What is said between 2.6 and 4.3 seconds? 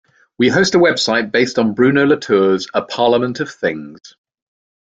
'A Parliament of Things'.